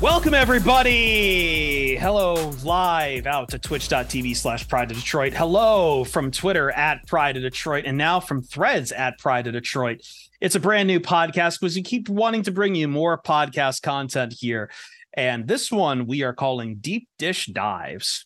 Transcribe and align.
Welcome, 0.00 0.32
everybody. 0.32 1.96
Hello, 1.96 2.52
live 2.62 3.26
out 3.26 3.48
to 3.48 3.58
twitch.tv 3.58 4.36
slash 4.36 4.68
pride 4.68 4.92
of 4.92 4.96
Detroit. 4.96 5.32
Hello 5.32 6.04
from 6.04 6.30
Twitter 6.30 6.70
at 6.70 7.04
pride 7.08 7.36
of 7.36 7.42
Detroit, 7.42 7.82
and 7.84 7.98
now 7.98 8.20
from 8.20 8.40
threads 8.40 8.92
at 8.92 9.18
pride 9.18 9.48
of 9.48 9.54
Detroit. 9.54 10.06
It's 10.40 10.54
a 10.54 10.60
brand 10.60 10.86
new 10.86 11.00
podcast 11.00 11.58
because 11.58 11.74
we 11.74 11.82
keep 11.82 12.08
wanting 12.08 12.44
to 12.44 12.52
bring 12.52 12.76
you 12.76 12.86
more 12.86 13.20
podcast 13.20 13.82
content 13.82 14.34
here. 14.38 14.70
And 15.14 15.48
this 15.48 15.72
one 15.72 16.06
we 16.06 16.22
are 16.22 16.32
calling 16.32 16.76
Deep 16.76 17.08
Dish 17.18 17.46
Dives. 17.46 18.24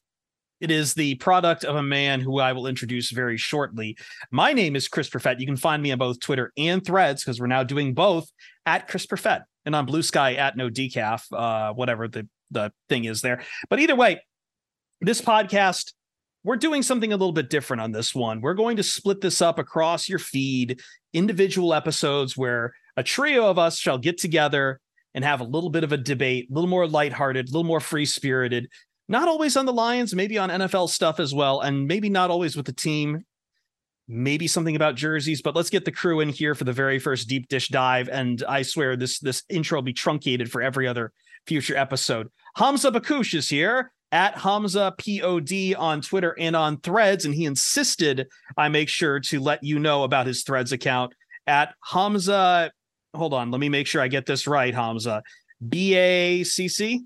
It 0.60 0.70
is 0.70 0.92
the 0.92 1.14
product 1.14 1.64
of 1.64 1.76
a 1.76 1.82
man 1.82 2.20
who 2.20 2.38
I 2.38 2.52
will 2.52 2.66
introduce 2.66 3.10
very 3.10 3.38
shortly. 3.38 3.96
My 4.30 4.52
name 4.52 4.76
is 4.76 4.88
Chris 4.88 5.08
Perfett. 5.08 5.40
You 5.40 5.46
can 5.46 5.56
find 5.56 5.82
me 5.82 5.90
on 5.90 5.98
both 5.98 6.20
Twitter 6.20 6.52
and 6.58 6.84
threads 6.84 7.24
because 7.24 7.40
we're 7.40 7.46
now 7.46 7.62
doing 7.62 7.94
both 7.94 8.30
at 8.66 8.88
Chris 8.88 9.06
Perfett 9.06 9.44
and 9.64 9.74
on 9.74 9.86
Blue 9.86 10.02
Sky 10.02 10.34
at 10.34 10.56
no 10.56 10.68
decaf, 10.68 11.22
uh, 11.32 11.72
whatever 11.72 12.08
the 12.08 12.28
the 12.50 12.72
thing 12.88 13.04
is 13.04 13.22
there. 13.22 13.42
But 13.70 13.80
either 13.80 13.96
way, 13.96 14.20
this 15.00 15.20
podcast 15.20 15.92
we're 16.44 16.56
doing 16.56 16.82
something 16.82 17.12
a 17.12 17.16
little 17.16 17.32
bit 17.32 17.50
different 17.50 17.82
on 17.82 17.92
this 17.92 18.14
one. 18.14 18.40
We're 18.40 18.54
going 18.54 18.76
to 18.76 18.82
split 18.82 19.20
this 19.20 19.40
up 19.40 19.58
across 19.58 20.08
your 20.08 20.18
feed, 20.18 20.80
individual 21.12 21.72
episodes 21.72 22.36
where 22.36 22.74
a 22.96 23.02
trio 23.02 23.48
of 23.48 23.58
us 23.58 23.78
shall 23.78 23.98
get 23.98 24.18
together 24.18 24.80
and 25.14 25.24
have 25.24 25.40
a 25.40 25.44
little 25.44 25.70
bit 25.70 25.84
of 25.84 25.92
a 25.92 25.96
debate, 25.96 26.48
a 26.50 26.54
little 26.54 26.68
more 26.68 26.88
lighthearted, 26.88 27.48
a 27.48 27.52
little 27.52 27.64
more 27.64 27.80
free 27.80 28.06
spirited. 28.06 28.68
Not 29.08 29.28
always 29.28 29.56
on 29.56 29.66
the 29.66 29.72
Lions, 29.72 30.14
maybe 30.14 30.38
on 30.38 30.48
NFL 30.48 30.88
stuff 30.88 31.20
as 31.20 31.34
well, 31.34 31.60
and 31.60 31.86
maybe 31.86 32.08
not 32.08 32.30
always 32.30 32.56
with 32.56 32.66
the 32.66 32.72
team 32.72 33.24
maybe 34.08 34.46
something 34.46 34.76
about 34.76 34.94
jerseys, 34.94 35.42
but 35.42 35.54
let's 35.54 35.70
get 35.70 35.84
the 35.84 35.92
crew 35.92 36.20
in 36.20 36.28
here 36.28 36.54
for 36.54 36.64
the 36.64 36.72
very 36.72 36.98
first 36.98 37.28
deep 37.28 37.48
dish 37.48 37.68
dive. 37.68 38.08
And 38.08 38.42
I 38.48 38.62
swear 38.62 38.96
this 38.96 39.18
this 39.18 39.42
intro 39.48 39.78
will 39.78 39.82
be 39.82 39.92
truncated 39.92 40.50
for 40.50 40.62
every 40.62 40.86
other 40.86 41.12
future 41.46 41.76
episode. 41.76 42.28
Hamza 42.56 42.90
Baccouche 42.90 43.34
is 43.34 43.48
here 43.48 43.92
at 44.10 44.36
Hamza 44.36 44.94
POD 44.98 45.74
on 45.76 46.00
Twitter 46.00 46.36
and 46.38 46.54
on 46.54 46.78
threads. 46.80 47.24
And 47.24 47.34
he 47.34 47.46
insisted 47.46 48.28
I 48.56 48.68
make 48.68 48.88
sure 48.88 49.20
to 49.20 49.40
let 49.40 49.62
you 49.62 49.78
know 49.78 50.04
about 50.04 50.26
his 50.26 50.42
threads 50.42 50.72
account 50.72 51.14
at 51.46 51.74
Hamza. 51.84 52.70
Hold 53.14 53.34
on, 53.34 53.50
let 53.50 53.60
me 53.60 53.68
make 53.68 53.86
sure 53.86 54.02
I 54.02 54.08
get 54.08 54.26
this 54.26 54.46
right, 54.46 54.74
Hamza. 54.74 55.22
B 55.66 55.94
A 55.94 56.44
C 56.44 56.68
C. 56.68 57.04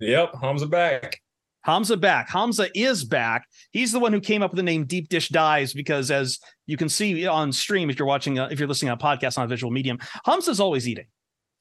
Yep, 0.00 0.34
Hamza 0.40 0.66
back. 0.66 1.20
Hamza 1.66 1.96
back. 1.96 2.30
Hamza 2.30 2.68
is 2.78 3.04
back. 3.04 3.48
He's 3.72 3.90
the 3.90 3.98
one 3.98 4.12
who 4.12 4.20
came 4.20 4.40
up 4.40 4.52
with 4.52 4.56
the 4.56 4.62
name 4.62 4.84
Deep 4.84 5.08
Dish 5.08 5.30
Dives 5.30 5.74
because, 5.74 6.12
as 6.12 6.38
you 6.66 6.76
can 6.76 6.88
see 6.88 7.26
on 7.26 7.50
stream, 7.50 7.90
if 7.90 7.98
you're 7.98 8.06
watching, 8.06 8.38
uh, 8.38 8.46
if 8.52 8.60
you're 8.60 8.68
listening 8.68 8.92
on 8.92 8.98
a 8.98 9.00
podcast 9.00 9.36
on 9.36 9.44
a 9.44 9.48
visual 9.48 9.72
medium, 9.72 9.98
Hamza's 10.24 10.60
always 10.60 10.88
eating. 10.88 11.06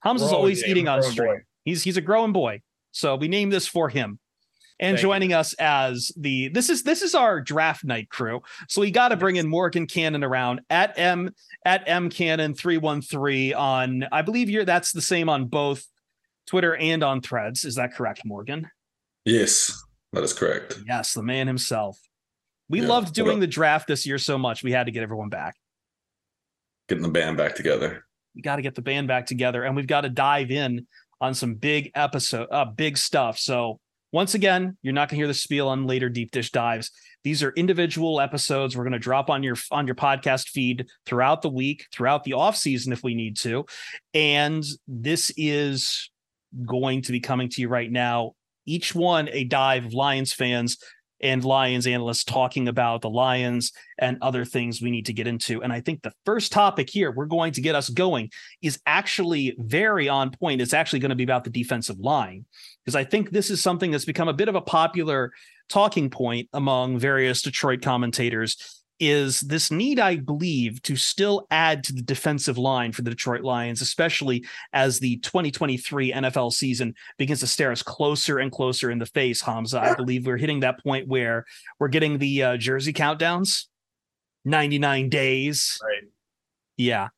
Hamza's 0.06 0.32
always 0.32 0.60
eating, 0.60 0.72
eating 0.72 0.88
on 0.88 1.02
stream. 1.02 1.30
Boy. 1.30 1.40
He's 1.64 1.82
he's 1.82 1.98
a 1.98 2.02
growing 2.02 2.34
boy. 2.34 2.62
So 2.92 3.16
we 3.16 3.28
named 3.28 3.52
this 3.52 3.68
for 3.68 3.90
him. 3.90 4.20
And 4.80 4.96
Thank 4.96 5.02
joining 5.02 5.30
you. 5.32 5.38
us 5.38 5.54
as 5.54 6.12
the 6.16 6.50
this 6.50 6.70
is 6.70 6.84
this 6.84 7.02
is 7.02 7.16
our 7.16 7.42
draft 7.42 7.84
night 7.84 8.10
crew. 8.10 8.42
So 8.70 8.82
we 8.82 8.92
got 8.92 9.08
to 9.08 9.16
bring 9.16 9.38
in 9.38 9.48
Morgan 9.48 9.88
Cannon 9.88 10.24
around 10.24 10.62
at 10.70 11.00
M 11.00 11.34
at 11.66 11.84
M 11.88 12.12
Cannon 12.12 12.54
313 12.54 13.56
on 13.56 14.06
I 14.12 14.22
believe 14.22 14.52
you're 14.52 14.66
that's 14.66 14.92
the 14.92 15.02
same 15.02 15.30
on 15.30 15.46
both 15.46 15.88
Twitter 16.46 16.76
and 16.76 17.02
on 17.02 17.22
threads. 17.22 17.66
Is 17.66 17.76
that 17.76 17.96
correct, 17.96 18.22
Morgan? 18.24 18.70
Yes. 19.24 19.82
That 20.16 20.24
is 20.24 20.32
correct. 20.32 20.80
Yes, 20.88 21.14
the 21.14 21.22
man 21.22 21.46
himself. 21.46 22.00
We 22.70 22.82
yeah, 22.82 22.88
loved 22.88 23.14
doing 23.14 23.42
the 23.42 23.48
draft 23.48 23.88
this 23.88 24.08
year 24.08 24.18
so 24.18 24.38
much. 24.38 24.64
We 24.64 24.72
had 24.72 24.86
to 24.86 24.92
get 24.92 25.04
everyone 25.04 25.28
back. 25.28 25.56
Getting 26.88 27.04
the 27.04 27.10
band 27.10 27.36
back 27.36 27.54
together. 27.54 28.06
We 28.34 28.42
got 28.42 28.56
to 28.56 28.62
get 28.62 28.76
the 28.76 28.82
band 28.82 29.10
back 29.10 29.26
together, 29.26 29.64
and 29.64 29.76
we've 29.76 29.88
got 29.88 30.02
to 30.02 30.10
dive 30.10 30.52
in 30.52 30.88
on 31.20 31.34
some 31.34 31.56
big 31.56 31.92
episode, 31.96 32.48
uh, 32.50 32.64
big 32.64 32.98
stuff. 32.98 33.38
So 33.38 33.80
once 34.14 34.36
again, 34.36 34.78
you're 34.82 34.94
not 34.94 35.10
going 35.10 35.18
to 35.18 35.22
hear 35.22 35.28
the 35.28 35.34
spiel 35.34 35.68
on 35.68 35.86
later 35.86 36.08
deep 36.08 36.32
dish 36.32 36.52
dives. 36.52 36.92
These 37.26 37.44
are 37.44 37.52
individual 37.52 38.22
episodes 38.22 38.78
we're 38.78 38.86
going 38.86 38.94
to 38.94 39.00
drop 39.00 39.30
on 39.30 39.44
your 39.44 39.58
on 39.72 39.86
your 39.86 39.96
podcast 39.96 40.48
feed 40.48 40.88
throughout 41.06 41.42
the 41.42 41.50
week, 41.50 41.88
throughout 41.92 42.24
the 42.24 42.34
off 42.34 42.56
season 42.56 42.94
if 42.94 43.04
we 43.04 43.16
need 43.16 43.36
to. 43.40 43.66
And 44.14 44.64
this 44.88 45.34
is 45.36 46.10
going 46.66 47.02
to 47.02 47.12
be 47.12 47.20
coming 47.20 47.50
to 47.50 47.62
you 47.62 47.68
right 47.68 47.92
now 47.92 48.35
each 48.66 48.96
one 48.96 49.30
a 49.32 49.44
dive 49.44 49.86
of 49.86 49.94
Lions 49.94 50.34
fans 50.34 50.78
and 51.22 51.46
Lions 51.46 51.88
analysts 51.88 52.26
talking 52.26 52.68
about 52.68 53.02
the 53.02 53.10
Lions 53.10 53.72
and 53.98 54.18
other 54.22 54.44
things 54.44 54.82
we 54.82 54.92
need 54.92 55.06
to 55.06 55.14
get 55.14 55.28
into. 55.28 55.64
And 55.64 55.72
I 55.72 55.80
think 55.80 56.02
the 56.02 56.14
first 56.26 56.52
topic 56.52 56.90
here 56.90 57.10
we're 57.10 57.26
going 57.26 57.54
to 57.54 57.62
get 57.62 57.74
us 57.74 57.90
going 57.90 58.32
is 58.62 58.80
actually 58.86 59.56
very 59.58 60.10
on 60.10 60.32
point. 60.32 60.62
It's 60.62 60.74
actually 60.74 61.00
going 61.00 61.10
to 61.10 61.16
be 61.16 61.24
about 61.24 61.46
the 61.46 61.50
defensive 61.50 62.00
line, 62.00 62.46
because 62.84 62.96
I 62.96 63.06
think 63.06 63.32
this 63.32 63.50
is 63.50 63.64
something 63.64 63.92
that's 63.92 64.06
become 64.06 64.28
a 64.28 64.34
bit 64.34 64.50
of 64.50 64.56
a 64.56 64.62
popular 64.62 65.32
talking 65.70 66.10
point 66.10 66.50
among 66.54 67.00
various 67.00 67.42
Detroit 67.42 67.82
commentators 67.82 68.84
is 69.00 69.42
this 69.42 69.72
need, 69.72 70.00
I 70.00 70.18
believe, 70.18 70.82
to 70.84 70.96
still 70.96 71.48
add 71.52 71.84
to 71.86 71.94
the 71.94 72.02
defensive 72.02 72.58
line 72.58 72.92
for 72.92 73.02
the 73.02 73.10
Detroit 73.10 73.42
Lions, 73.42 73.82
especially 73.82 74.46
as 74.74 75.00
the 75.00 75.18
2023 75.18 76.14
NFL 76.14 76.54
season 76.54 76.96
begins 77.18 77.42
to 77.42 77.48
stare 77.48 77.72
us 77.72 77.84
closer 77.84 78.40
and 78.40 78.52
closer 78.52 78.92
in 78.92 79.00
the 79.00 79.06
face. 79.06 79.42
Hamza, 79.42 79.80
I 79.82 79.96
believe 79.96 80.26
we're 80.26 80.38
hitting 80.38 80.62
that 80.62 80.82
point 80.82 81.08
where 81.08 81.46
we're 81.80 81.90
getting 81.90 82.18
the 82.18 82.44
uh, 82.44 82.58
jersey 82.58 82.94
countdowns 82.94 83.66
99 84.46 85.10
days. 85.10 85.78
Right. 85.84 86.10
Yeah. 86.78 87.10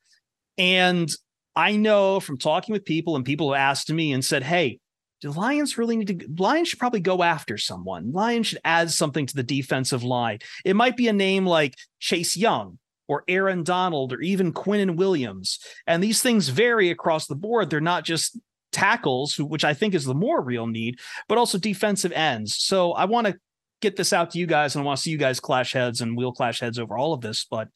And 0.58 1.10
I 1.56 1.76
know 1.76 2.20
from 2.20 2.38
talking 2.38 2.74
with 2.74 2.86
people, 2.86 3.16
and 3.16 3.26
people 3.26 3.54
have 3.54 3.60
asked 3.60 3.92
me 3.92 4.14
and 4.14 4.24
said, 4.24 4.44
Hey, 4.44 4.80
do 5.22 5.32
Lions 5.32 5.78
really 5.78 5.98
need 5.98 6.20
to? 6.20 6.28
Lions 6.38 6.68
should 6.68 6.80
probably 6.80 7.00
go 7.00 7.24
after 7.24 7.58
someone. 7.58 8.12
Lions 8.12 8.48
should 8.48 8.60
add 8.64 8.92
something 8.92 9.26
to 9.26 9.36
the 9.36 9.44
defensive 9.44 10.04
line. 10.04 10.40
It 10.64 10.76
might 10.76 10.98
be 10.98 11.08
a 11.08 11.14
name 11.14 11.46
like 11.46 11.76
Chase 12.00 12.38
Young 12.38 12.78
or 13.08 13.24
Aaron 13.28 13.64
Donald 13.64 14.14
or 14.14 14.22
even 14.22 14.54
Quinnen 14.54 14.96
Williams. 14.96 15.60
And 15.88 16.04
these 16.04 16.22
things 16.22 16.50
vary 16.50 16.92
across 16.92 17.26
the 17.26 17.36
board. 17.36 17.70
They're 17.70 17.82
not 17.82 18.04
just 18.04 18.38
tackles, 18.72 19.38
which 19.38 19.64
I 19.64 19.74
think 19.74 19.96
is 19.96 20.06
the 20.06 20.14
more 20.14 20.42
real 20.42 20.68
need, 20.68 21.00
but 21.28 21.38
also 21.38 21.58
defensive 21.58 22.12
ends. 22.12 22.56
So 22.56 22.92
I 22.92 23.06
want 23.06 23.28
to 23.28 23.40
get 23.82 23.96
this 23.96 24.14
out 24.14 24.32
to 24.32 24.40
you 24.40 24.46
guys 24.46 24.76
and 24.76 24.84
I 24.84 24.86
want 24.86 24.98
to 24.98 25.04
see 25.04 25.12
you 25.12 25.18
guys 25.18 25.40
clash 25.40 25.74
heads 25.74 26.02
and 26.02 26.18
we'll 26.18 26.32
clash 26.32 26.60
heads 26.60 26.80
over 26.80 26.98
all 26.98 27.14
of 27.14 27.22
this. 27.22 27.46
But 27.50 27.70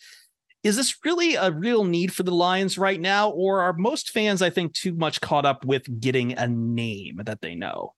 is 0.64 0.76
this 0.76 0.96
really 1.04 1.36
a 1.36 1.52
real 1.52 1.84
need 1.84 2.14
for 2.14 2.24
the 2.24 2.34
Lions 2.34 2.78
right 2.78 3.00
now, 3.00 3.30
or 3.30 3.62
are 3.62 3.74
most 3.74 4.12
fans, 4.12 4.42
I 4.42 4.50
think, 4.50 4.74
too 4.74 4.94
much 4.94 5.20
caught 5.22 5.46
up 5.46 5.66
with 5.66 6.00
getting 6.00 6.34
a 6.38 6.48
name 6.48 7.22
that 7.26 7.42
they 7.42 7.56
know? 7.56 7.94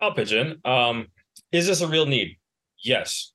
I'll 0.00 0.14
pitch 0.14 0.32
in. 0.32 0.58
Um, 0.64 1.08
is 1.52 1.66
this 1.66 1.80
a 1.80 1.88
real 1.88 2.06
need? 2.06 2.38
Yes. 2.82 3.32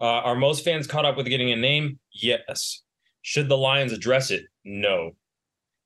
Uh, 0.00 0.04
are 0.04 0.34
most 0.34 0.64
fans 0.64 0.86
caught 0.86 1.04
up 1.04 1.16
with 1.16 1.26
getting 1.26 1.52
a 1.52 1.56
name? 1.56 1.98
Yes. 2.12 2.82
Should 3.22 3.48
the 3.48 3.56
Lions 3.56 3.92
address 3.92 4.30
it? 4.30 4.44
No. 4.64 5.12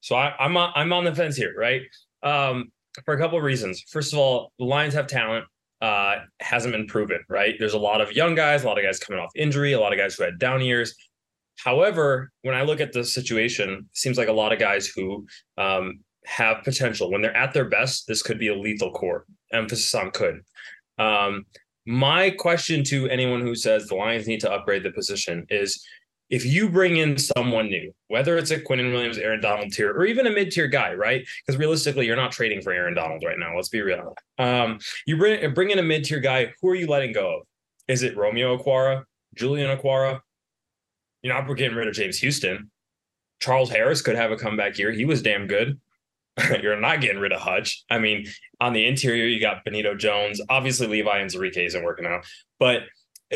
So 0.00 0.14
I, 0.14 0.34
am 0.38 0.56
on, 0.56 0.72
I'm 0.74 0.92
on 0.92 1.04
the 1.04 1.14
fence 1.14 1.36
here, 1.36 1.54
right? 1.56 1.82
Um, 2.22 2.72
for 3.04 3.14
a 3.14 3.18
couple 3.18 3.38
of 3.38 3.44
reasons. 3.44 3.84
First 3.88 4.12
of 4.12 4.18
all, 4.18 4.52
the 4.58 4.64
Lions 4.64 4.94
have 4.94 5.06
talent. 5.06 5.46
Uh, 5.82 6.20
hasn't 6.38 6.72
been 6.72 6.86
proven, 6.86 7.18
right? 7.28 7.56
There's 7.58 7.74
a 7.74 7.78
lot 7.78 8.00
of 8.00 8.12
young 8.12 8.36
guys, 8.36 8.62
a 8.62 8.68
lot 8.68 8.78
of 8.78 8.84
guys 8.84 9.00
coming 9.00 9.20
off 9.20 9.32
injury, 9.34 9.72
a 9.72 9.80
lot 9.80 9.92
of 9.92 9.98
guys 9.98 10.14
who 10.14 10.22
had 10.22 10.38
down 10.38 10.62
years. 10.62 10.94
However, 11.56 12.30
when 12.42 12.54
I 12.54 12.62
look 12.62 12.80
at 12.80 12.92
the 12.92 13.04
situation, 13.04 13.70
it 13.70 13.84
seems 13.92 14.16
like 14.16 14.28
a 14.28 14.32
lot 14.32 14.52
of 14.52 14.60
guys 14.60 14.86
who 14.86 15.26
um, 15.58 15.98
have 16.24 16.62
potential. 16.62 17.10
When 17.10 17.20
they're 17.20 17.36
at 17.36 17.52
their 17.52 17.68
best, 17.68 18.06
this 18.06 18.22
could 18.22 18.38
be 18.38 18.48
a 18.48 18.54
lethal 18.54 18.92
core. 18.92 19.26
Emphasis 19.52 19.92
on 19.94 20.12
could. 20.12 20.42
Um, 20.98 21.46
my 21.84 22.30
question 22.30 22.84
to 22.84 23.08
anyone 23.08 23.40
who 23.40 23.56
says 23.56 23.86
the 23.88 23.96
Lions 23.96 24.28
need 24.28 24.40
to 24.40 24.52
upgrade 24.52 24.84
the 24.84 24.92
position 24.92 25.46
is 25.50 25.84
if 26.32 26.46
you 26.46 26.66
bring 26.66 26.96
in 26.96 27.18
someone 27.18 27.66
new, 27.66 27.92
whether 28.08 28.38
it's 28.38 28.50
a 28.50 28.58
Quinnen 28.58 28.90
Williams, 28.90 29.18
Aaron 29.18 29.42
Donald 29.42 29.70
tier, 29.70 29.92
or 29.92 30.06
even 30.06 30.26
a 30.26 30.30
mid 30.30 30.50
tier 30.50 30.66
guy, 30.66 30.94
right? 30.94 31.22
Because 31.46 31.58
realistically, 31.58 32.06
you're 32.06 32.16
not 32.16 32.32
trading 32.32 32.62
for 32.62 32.72
Aaron 32.72 32.94
Donald 32.94 33.22
right 33.22 33.38
now. 33.38 33.54
Let's 33.54 33.68
be 33.68 33.82
real. 33.82 34.14
Um, 34.38 34.78
you 35.06 35.18
bring 35.18 35.52
bring 35.52 35.70
in 35.70 35.78
a 35.78 35.82
mid 35.82 36.06
tier 36.06 36.20
guy. 36.20 36.54
Who 36.62 36.70
are 36.70 36.74
you 36.74 36.86
letting 36.86 37.12
go 37.12 37.40
of? 37.40 37.46
Is 37.86 38.02
it 38.02 38.16
Romeo 38.16 38.56
Okwara, 38.56 39.04
Julian 39.34 39.76
Okwara? 39.76 40.20
You're 41.22 41.34
not 41.34 41.54
getting 41.54 41.76
rid 41.76 41.86
of 41.86 41.94
James 41.94 42.18
Houston. 42.20 42.70
Charles 43.40 43.68
Harris 43.68 44.00
could 44.00 44.16
have 44.16 44.32
a 44.32 44.36
comeback 44.36 44.78
year. 44.78 44.90
He 44.90 45.04
was 45.04 45.20
damn 45.20 45.46
good. 45.46 45.78
you're 46.62 46.80
not 46.80 47.02
getting 47.02 47.20
rid 47.20 47.32
of 47.32 47.42
Hutch. 47.42 47.84
I 47.90 47.98
mean, 47.98 48.26
on 48.58 48.72
the 48.72 48.86
interior, 48.86 49.26
you 49.26 49.38
got 49.38 49.64
Benito 49.64 49.94
Jones. 49.94 50.40
Obviously, 50.48 50.86
Levi 50.86 51.18
and 51.18 51.30
Onwuzurike 51.30 51.66
isn't 51.66 51.84
working 51.84 52.06
out, 52.06 52.24
but 52.58 52.84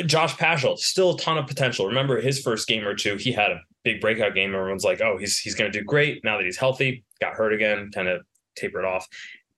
Josh 0.05 0.37
Paschal 0.37 0.77
still 0.77 1.15
a 1.15 1.19
ton 1.19 1.39
of 1.39 1.47
potential. 1.47 1.87
Remember 1.87 2.21
his 2.21 2.41
first 2.41 2.69
game 2.69 2.87
or 2.87 2.95
two, 2.95 3.17
he 3.17 3.33
had 3.33 3.51
a 3.51 3.61
big 3.85 4.01
breakout 4.01 4.35
game. 4.35 4.55
Everyone's 4.55 4.85
like, 4.85 5.01
"Oh, 5.01 5.17
he's 5.17 5.39
he's 5.39 5.55
going 5.55 5.71
to 5.71 5.79
do 5.79 5.85
great 5.85 6.23
now 6.25 6.37
that 6.37 6.45
he's 6.45 6.59
healthy." 6.59 7.05
Got 7.21 7.35
hurt 7.35 7.53
again, 7.53 7.91
kind 7.95 8.09
of 8.09 8.23
tapered 8.57 8.85
off. 8.85 9.07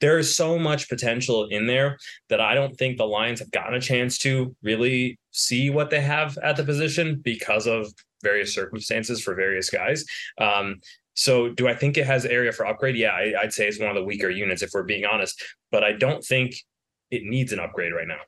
There 0.01 0.19
is 0.19 0.37
so 0.37 0.59
much 0.59 0.89
potential 0.89 1.49
in 1.49 1.67
there 1.67 1.99
that 2.29 2.41
I 2.41 2.55
don't 2.55 2.77
think 2.77 2.99
the 2.99 3.07
Lions 3.07 3.41
have 3.41 3.51
gotten 3.51 3.75
a 3.75 3.81
chance 3.81 4.17
to 4.19 4.55
really 4.63 5.19
see 5.33 5.71
what 5.71 5.91
they 5.91 6.01
have 6.01 6.39
at 6.39 6.57
the 6.57 6.65
position 6.65 7.21
because 7.25 7.67
of 7.67 7.93
various 8.23 8.55
circumstances 8.55 9.21
for 9.21 9.35
various 9.35 9.71
guys. 9.71 10.05
Um, 10.41 10.81
so, 11.15 11.49
do 11.49 11.67
I 11.67 11.75
think 11.75 11.97
it 11.97 12.07
has 12.07 12.25
area 12.25 12.53
for 12.53 12.65
upgrade? 12.65 12.97
Yeah, 12.97 13.11
I, 13.11 13.33
I'd 13.43 13.53
say 13.53 13.67
it's 13.67 13.81
one 13.81 13.89
of 13.89 13.97
the 13.97 14.05
weaker 14.05 14.31
units 14.31 14.63
if 14.63 14.71
we're 14.73 14.85
being 14.85 15.05
honest, 15.05 15.43
but 15.73 15.83
I 15.83 15.93
don't 15.93 16.25
think 16.25 16.55
it 17.11 17.25
needs 17.25 17.53
an 17.53 17.59
upgrade 17.59 17.93
right 17.93 18.07
now. 18.07 18.21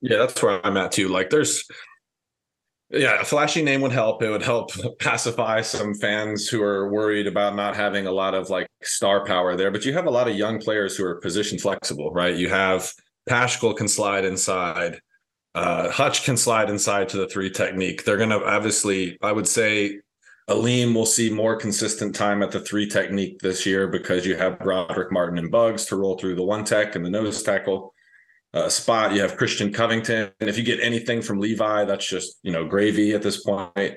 Yeah, 0.00 0.18
that's 0.18 0.42
where 0.42 0.64
I'm 0.64 0.76
at 0.76 0.92
too. 0.92 1.08
Like, 1.08 1.30
there's, 1.30 1.64
yeah, 2.90 3.20
a 3.20 3.24
flashy 3.24 3.62
name 3.62 3.80
would 3.82 3.92
help. 3.92 4.22
It 4.22 4.30
would 4.30 4.42
help 4.42 4.70
pacify 4.98 5.60
some 5.60 5.94
fans 5.94 6.48
who 6.48 6.62
are 6.62 6.90
worried 6.90 7.26
about 7.26 7.56
not 7.56 7.76
having 7.76 8.06
a 8.06 8.12
lot 8.12 8.34
of 8.34 8.48
like 8.50 8.68
star 8.82 9.24
power 9.24 9.56
there. 9.56 9.70
But 9.70 9.84
you 9.84 9.92
have 9.92 10.06
a 10.06 10.10
lot 10.10 10.28
of 10.28 10.36
young 10.36 10.60
players 10.60 10.96
who 10.96 11.04
are 11.04 11.16
position 11.16 11.58
flexible, 11.58 12.12
right? 12.12 12.36
You 12.36 12.48
have 12.48 12.90
Paschal 13.28 13.74
can 13.74 13.88
slide 13.88 14.24
inside. 14.24 15.00
Uh, 15.54 15.90
Hutch 15.90 16.24
can 16.24 16.36
slide 16.36 16.70
inside 16.70 17.08
to 17.10 17.16
the 17.18 17.28
three 17.28 17.50
technique. 17.50 18.04
They're 18.04 18.16
going 18.16 18.30
to 18.30 18.44
obviously, 18.44 19.18
I 19.22 19.32
would 19.32 19.48
say, 19.48 19.98
Alim 20.48 20.94
will 20.94 21.04
see 21.04 21.28
more 21.28 21.56
consistent 21.56 22.14
time 22.14 22.42
at 22.42 22.50
the 22.50 22.60
three 22.60 22.86
technique 22.86 23.40
this 23.40 23.66
year 23.66 23.86
because 23.86 24.24
you 24.24 24.34
have 24.36 24.58
Broderick 24.58 25.12
Martin 25.12 25.38
and 25.38 25.50
Buggs 25.50 25.84
to 25.86 25.96
roll 25.96 26.16
through 26.16 26.36
the 26.36 26.42
one 26.42 26.64
tech 26.64 26.96
and 26.96 27.04
the 27.04 27.10
nose 27.10 27.42
tackle 27.42 27.92
uh, 28.54 28.68
spot. 28.68 29.12
You 29.12 29.22
have 29.22 29.36
Christian 29.36 29.72
Covington. 29.72 30.30
And 30.40 30.48
if 30.48 30.56
you 30.56 30.64
get 30.64 30.80
anything 30.80 31.22
from 31.22 31.38
Levi, 31.38 31.84
that's 31.84 32.08
just, 32.08 32.38
you 32.42 32.52
know, 32.52 32.64
gravy 32.64 33.14
at 33.14 33.22
this 33.22 33.42
point. 33.42 33.94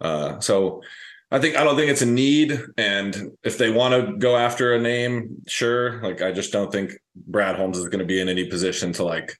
Uh, 0.00 0.40
so 0.40 0.82
I 1.30 1.38
think, 1.38 1.56
I 1.56 1.64
don't 1.64 1.76
think 1.76 1.90
it's 1.90 2.02
a 2.02 2.06
need. 2.06 2.60
And 2.76 3.32
if 3.42 3.58
they 3.58 3.70
want 3.70 3.94
to 3.94 4.16
go 4.16 4.36
after 4.36 4.74
a 4.74 4.80
name, 4.80 5.42
sure. 5.46 6.02
Like, 6.02 6.22
I 6.22 6.32
just 6.32 6.52
don't 6.52 6.72
think 6.72 6.92
Brad 7.14 7.56
Holmes 7.56 7.78
is 7.78 7.88
going 7.88 8.00
to 8.00 8.04
be 8.04 8.20
in 8.20 8.28
any 8.28 8.46
position 8.46 8.92
to 8.94 9.04
like 9.04 9.36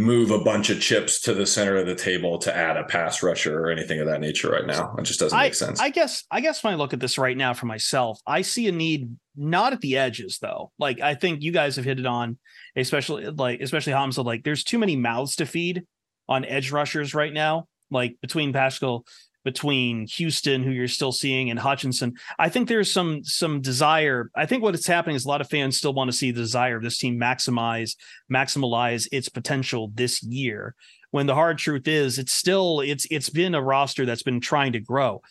move 0.00 0.30
a 0.30 0.38
bunch 0.38 0.70
of 0.70 0.80
chips 0.80 1.20
to 1.20 1.34
the 1.34 1.46
center 1.46 1.76
of 1.76 1.86
the 1.86 1.94
table 1.94 2.38
to 2.38 2.54
add 2.54 2.76
a 2.76 2.84
pass 2.84 3.22
rusher 3.22 3.58
or 3.58 3.70
anything 3.70 4.00
of 4.00 4.06
that 4.06 4.20
nature 4.20 4.50
right 4.50 4.66
now. 4.66 4.94
It 4.98 5.02
just 5.02 5.20
doesn't 5.20 5.38
I, 5.38 5.44
make 5.44 5.54
sense. 5.54 5.80
I 5.80 5.90
guess 5.90 6.24
I 6.30 6.40
guess 6.40 6.64
when 6.64 6.72
I 6.72 6.76
look 6.76 6.92
at 6.92 7.00
this 7.00 7.18
right 7.18 7.36
now 7.36 7.54
for 7.54 7.66
myself, 7.66 8.20
I 8.26 8.42
see 8.42 8.66
a 8.68 8.72
need 8.72 9.16
not 9.36 9.72
at 9.72 9.80
the 9.80 9.98
edges 9.98 10.38
though. 10.40 10.72
Like 10.78 11.00
I 11.00 11.14
think 11.14 11.42
you 11.42 11.52
guys 11.52 11.76
have 11.76 11.84
hit 11.84 12.00
it 12.00 12.06
on, 12.06 12.38
especially 12.76 13.26
like 13.26 13.60
especially 13.60 13.92
Hamza. 13.92 14.22
Like 14.22 14.42
there's 14.42 14.64
too 14.64 14.78
many 14.78 14.96
mouths 14.96 15.36
to 15.36 15.46
feed 15.46 15.84
on 16.28 16.44
edge 16.44 16.70
rushers 16.70 17.14
right 17.14 17.32
now. 17.32 17.66
Like 17.90 18.16
between 18.20 18.52
Paschal 18.52 19.04
between 19.44 20.06
Houston, 20.06 20.62
who 20.62 20.70
you're 20.70 20.88
still 20.88 21.12
seeing, 21.12 21.50
and 21.50 21.58
Hutchinson. 21.58 22.14
I 22.38 22.48
think 22.48 22.68
there's 22.68 22.92
some 22.92 23.24
some 23.24 23.60
desire. 23.60 24.30
I 24.34 24.46
think 24.46 24.62
what 24.62 24.74
is 24.74 24.86
happening 24.86 25.16
is 25.16 25.24
a 25.24 25.28
lot 25.28 25.40
of 25.40 25.48
fans 25.48 25.76
still 25.76 25.94
want 25.94 26.10
to 26.10 26.16
see 26.16 26.30
the 26.30 26.40
desire 26.40 26.76
of 26.76 26.82
this 26.82 26.98
team 26.98 27.18
maximize 27.18 27.96
maximize 28.32 29.08
its 29.12 29.28
potential 29.28 29.90
this 29.94 30.22
year. 30.22 30.74
When 31.10 31.26
the 31.26 31.34
hard 31.34 31.58
truth 31.58 31.88
is, 31.88 32.18
it's 32.18 32.32
still 32.32 32.80
it's 32.80 33.06
it's 33.10 33.30
been 33.30 33.54
a 33.54 33.62
roster 33.62 34.06
that's 34.06 34.22
been 34.22 34.40
trying 34.40 34.72
to 34.72 34.80
grow. 34.80 35.22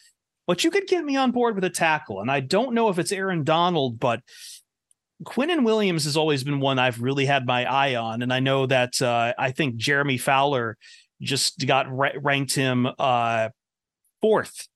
But 0.47 0.63
you 0.63 0.71
could 0.71 0.87
get 0.87 1.05
me 1.05 1.15
on 1.15 1.31
board 1.31 1.53
with 1.53 1.63
a 1.63 1.69
tackle, 1.69 2.21
and 2.21 2.31
I 2.31 2.39
don't 2.39 2.73
know 2.73 2.89
if 2.89 2.97
it's 2.97 3.11
Aaron 3.11 3.43
Donald, 3.43 3.99
but 3.99 4.21
Quinnen 5.23 5.63
Williams 5.63 6.05
has 6.05 6.17
always 6.17 6.43
been 6.43 6.59
one 6.59 6.79
I've 6.79 7.01
really 7.01 7.25
had 7.25 7.45
my 7.45 7.65
eye 7.65 7.95
on, 7.95 8.23
and 8.23 8.33
I 8.33 8.39
know 8.39 8.65
that 8.65 8.99
uh, 9.01 9.33
I 9.37 9.51
think 9.51 9.75
Jeremy 9.75 10.17
Fowler 10.17 10.77
just 11.21 11.65
got 11.65 11.91
ra- 11.91 12.11
ranked 12.19 12.55
him 12.55 12.87
uh, 12.97 13.49
fourth 14.21 14.67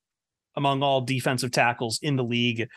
among 0.56 0.82
all 0.82 1.00
defensive 1.00 1.50
tackles 1.50 1.98
in 2.02 2.16
the 2.16 2.24
league 2.24 2.68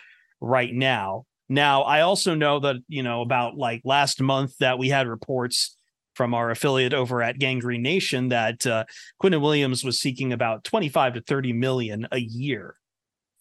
right 0.42 0.74
now. 0.74 1.25
Now, 1.50 1.84
I 1.84 2.02
also 2.02 2.36
know 2.36 2.60
that, 2.60 2.78
you 2.88 3.04
know, 3.04 3.22
about 3.22 3.56
like 3.56 3.81
last 3.86 4.22
month 4.22 4.58
that 4.60 4.78
we 4.78 4.90
had 4.90 5.08
reports 5.08 5.78
from 6.16 6.34
our 6.34 6.50
affiliate 6.50 6.94
over 6.94 7.22
at 7.22 7.40
Gang 7.40 7.60
Green 7.60 7.84
Nation 7.84 8.30
that 8.30 8.66
uh, 8.66 8.86
Quinnen 9.22 9.42
Williams 9.42 9.84
was 9.84 10.00
seeking 10.00 10.34
about 10.34 10.64
25 10.64 11.14
to 11.14 11.22
30 11.22 11.54
million 11.54 12.08
a 12.12 12.18
year 12.18 12.75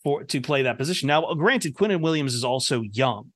for 0.05 0.23
to 0.25 0.41
play 0.41 0.63
that 0.63 0.79
position. 0.79 1.09
Now, 1.09 1.35
granted, 1.35 1.75
Quinnen 1.75 2.03
Williams 2.03 2.35
is 2.35 2.45
also 2.45 2.83
young. 2.83 3.33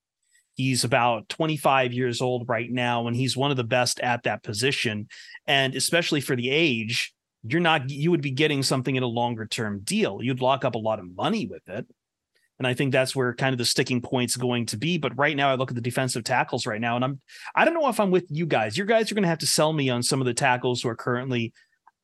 He's 0.55 0.85
about 0.85 1.29
25 1.31 1.95
years 1.95 2.21
old 2.21 2.49
right 2.49 2.71
now, 2.71 3.07
and 3.07 3.17
he's 3.17 3.37
one 3.37 3.51
of 3.51 3.57
the 3.57 3.65
best 3.65 3.99
at 4.01 4.25
that 4.25 4.43
position. 4.43 5.09
And 5.47 5.75
especially 5.75 6.21
for 6.21 6.37
the 6.37 6.51
age, 6.51 7.15
you're 7.43 7.61
not 7.61 7.89
you 7.89 8.11
would 8.11 8.23
be 8.23 8.31
getting 8.31 8.63
something 8.63 8.97
in 8.97 9.03
a 9.03 9.09
longer 9.09 9.47
term 9.47 9.81
deal. 9.81 10.21
You'd 10.23 10.43
lock 10.43 10.65
up 10.65 10.75
a 10.75 10.79
lot 10.79 10.99
of 10.99 11.15
money 11.15 11.47
with 11.47 11.69
it. 11.69 11.87
And 12.59 12.67
I 12.67 12.75
think 12.75 12.93
that's 12.93 13.17
where 13.17 13.33
kind 13.35 13.55
of 13.55 13.59
the 13.59 13.65
sticking 13.65 14.03
point's 14.03 14.37
going 14.37 14.67
to 14.67 14.77
be. 14.77 14.99
But 14.99 15.17
right 15.17 15.35
now, 15.35 15.51
I 15.51 15.55
look 15.55 15.71
at 15.71 15.75
the 15.75 15.81
defensive 15.81 16.25
tackles 16.25 16.67
right 16.67 16.81
now, 16.81 16.95
and 16.97 17.05
I'm 17.05 17.21
I 17.55 17.65
don't 17.65 17.73
know 17.73 17.89
if 17.89 17.99
I'm 17.99 18.11
with 18.11 18.27
you 18.29 18.45
guys. 18.45 18.77
You 18.77 18.85
guys 18.85 19.11
are 19.11 19.15
going 19.15 19.23
to 19.23 19.29
have 19.29 19.39
to 19.39 19.47
sell 19.47 19.73
me 19.73 19.89
on 19.89 20.03
some 20.03 20.21
of 20.21 20.27
the 20.27 20.35
tackles 20.35 20.83
who 20.83 20.91
are 20.91 20.97
currently 20.97 21.55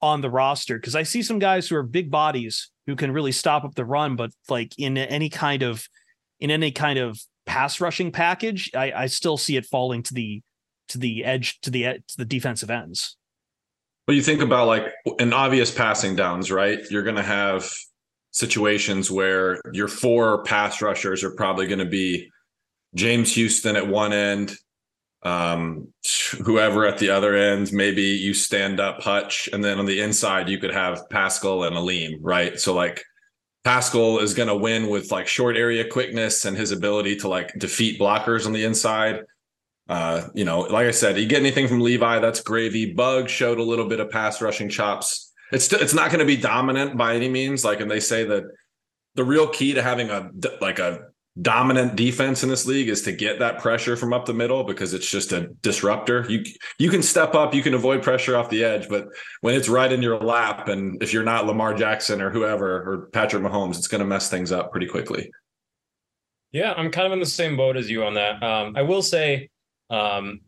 on 0.01 0.23
the 0.23 0.31
roster 0.31 0.77
because 0.77 0.95
I 0.95 1.03
see 1.03 1.23
some 1.23 1.39
guys 1.39 1.69
who 1.69 1.77
are 1.77 1.83
big 1.83 2.11
bodies 2.11 2.71
who 2.87 2.97
can 2.97 3.13
really 3.13 3.33
stop 3.33 3.65
up 3.65 3.75
the 3.75 3.85
run, 3.85 4.17
but 4.17 4.31
like 4.49 4.73
in 4.79 4.97
any 4.97 5.29
kind 5.29 5.63
of 5.63 5.87
in 6.41 6.51
any 6.51 6.71
kind 6.71 6.99
of 6.99 7.19
pass 7.45 7.81
rushing 7.81 8.13
package, 8.13 8.71
I, 8.75 8.93
I 8.93 9.07
still 9.07 9.37
see 9.37 9.57
it 9.57 9.67
falling 9.67 10.03
to 10.05 10.15
the 10.15 10.43
to 10.89 10.99
the 10.99 11.25
edge 11.25 11.61
to 11.61 11.71
the 11.71 11.83
to 11.83 12.17
the 12.17 12.25
defensive 12.25 12.71
ends. 12.71 13.17
Well, 14.07 14.15
you 14.17 14.23
think 14.23 14.41
about 14.41 14.69
like 14.69 14.93
an 15.19 15.33
obvious 15.33 15.73
passing 15.73 16.15
downs, 16.15 16.53
right? 16.53 16.79
You're 16.91 17.03
going 17.03 17.17
to 17.17 17.23
have 17.23 17.69
situations 18.31 19.11
where 19.11 19.61
your 19.73 19.89
four 19.89 20.45
pass 20.45 20.81
rushers 20.81 21.25
are 21.25 21.33
probably 21.33 21.67
going 21.67 21.81
to 21.81 21.85
be 21.85 22.31
James 22.95 23.35
Houston 23.35 23.75
at 23.75 23.89
one 23.89 24.13
end, 24.13 24.53
um, 25.23 25.89
whoever 26.45 26.87
at 26.87 26.99
the 26.99 27.11
other 27.11 27.35
end. 27.35 27.73
Maybe 27.73 28.03
you 28.03 28.33
stand 28.33 28.79
up 28.79 29.03
Hutch, 29.03 29.49
and 29.53 29.65
then 29.65 29.79
on 29.81 29.87
the 29.87 30.01
inside 30.01 30.49
you 30.49 30.59
could 30.59 30.73
have 30.73 31.09
Paschal 31.11 31.65
and 31.65 31.77
Alim, 31.77 32.19
right? 32.23 32.61
So 32.61 32.75
like 32.75 33.03
Paschal 33.65 34.21
is 34.21 34.35
going 34.35 34.49
to 34.49 34.57
win 34.57 34.89
with 34.89 35.11
like 35.11 35.27
short 35.27 35.57
area 35.57 35.85
quickness 35.85 36.45
and 36.45 36.57
his 36.57 36.71
ability 36.71 37.17
to 37.17 37.29
like 37.29 37.53
defeat 37.59 37.99
blockers 37.99 38.47
on 38.47 38.53
the 38.53 38.65
inside. 38.65 39.23
Uh, 39.89 40.29
you 40.35 40.45
know, 40.45 40.61
like 40.61 40.87
I 40.87 40.91
said, 40.91 41.17
you 41.17 41.27
get 41.27 41.41
anything 41.41 41.69
from 41.69 41.81
Levi, 41.81 42.19
that's 42.19 42.41
gravy. 42.41 42.93
Bug 42.93 43.29
showed 43.29 43.59
a 43.59 43.63
little 43.63 43.87
bit 43.87 44.01
of 44.01 44.11
pass 44.11 44.43
rushing 44.43 44.69
chops. 44.69 45.33
It's 45.53 45.73
it's 45.73 45.95
not 45.95 46.11
going 46.11 46.19
to 46.21 46.27
be 46.27 46.37
dominant 46.37 46.97
by 46.97 47.15
any 47.15 47.29
means. 47.29 47.65
Like, 47.65 47.81
and 47.81 47.91
they 47.91 48.01
say 48.01 48.25
that 48.25 48.45
the 49.15 49.25
real 49.25 49.49
key 49.49 49.75
to 49.75 49.83
having 49.83 50.11
a 50.11 50.31
like 50.61 50.81
a 50.81 51.07
dominant 51.41 51.97
defense 51.97 52.43
in 52.43 52.49
this 52.49 52.67
league 52.67 52.89
is 52.89 53.03
to 53.03 53.13
get 53.13 53.39
that 53.39 53.61
pressure 53.61 53.95
from 53.95 54.13
up 54.13 54.25
the 54.25 54.33
middle 54.33 54.65
because 54.65 54.95
it's 54.95 55.09
just 55.09 55.33
a 55.33 55.49
disruptor. 55.63 56.27
You 56.29 56.45
you 56.79 56.91
can 56.91 57.03
step 57.03 57.35
up, 57.35 57.55
you 57.55 57.63
can 57.63 57.75
avoid 57.75 58.03
pressure 58.03 58.37
off 58.37 58.49
the 58.49 58.65
edge, 58.65 58.89
but 58.89 59.09
when 59.41 59.55
it's 59.55 59.69
right 59.69 59.93
in 59.93 60.03
your 60.03 60.19
lap, 60.19 60.69
and 60.69 61.03
if 61.03 61.13
you're 61.13 61.23
not 61.23 61.47
Lamar 61.47 61.75
Jackson 61.75 62.21
or 62.21 62.31
whoever 62.31 62.91
or 62.91 63.09
Patrick 63.13 63.43
Mahomes, 63.43 63.77
it's 63.77 63.89
going 63.89 64.01
to 64.01 64.07
mess 64.07 64.31
things 64.31 64.51
up 64.51 64.73
pretty 64.73 64.87
quickly. 64.87 65.31
Yeah, 66.53 66.73
I'm 66.77 66.91
kind 66.91 67.07
of 67.07 67.13
in 67.13 67.21
the 67.21 67.27
same 67.27 67.57
boat 67.57 67.77
as 67.77 67.91
you 67.91 68.05
on 68.05 68.15
that. 68.15 68.43
Um, 68.43 68.75
I 68.77 68.83
will 68.83 69.03
say 69.03 69.51
um, 69.91 70.41